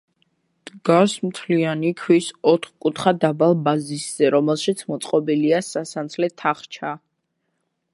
დგას 0.69 1.13
მთლიანი 1.25 1.91
ქვის 1.99 2.31
ოთხკუთხა 2.53 3.15
დაბალ 3.27 3.55
ბაზისზე, 3.69 4.33
რომელშიც 4.39 4.85
მოწყობილია 4.93 5.65
სასანთლე 5.73 6.33
თახჩა. 6.45 7.01